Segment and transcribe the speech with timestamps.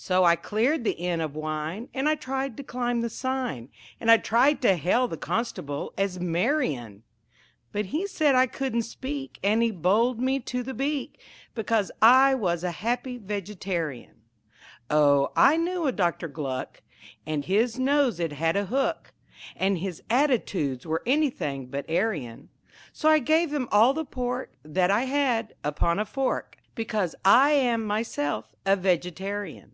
[0.00, 4.12] So I cleared the inn of wine, And I tried to climb the sign, And
[4.12, 7.02] I tried to hail the constable as "Marion."
[7.72, 11.20] But he said I couldn't speak, And he bowled me to the Beak
[11.52, 14.20] Because I was a Happy Vegetarian.
[14.88, 16.80] Oh, I knew a Doctor Gluck,
[17.26, 19.12] And his nose it had a hook,
[19.56, 22.50] And his attitudes were anything but Aryan;
[22.92, 27.50] So I gave him all the pork That I had, upon a fork; Because I
[27.50, 29.72] am myself a Vegetarian.